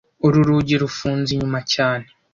[0.25, 2.07] Uru rugi rufunze inyuma cyane